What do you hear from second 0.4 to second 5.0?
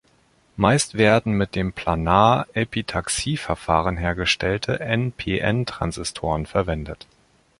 Meist werden mit dem Planar-Epitaxie-Verfahren hergestellte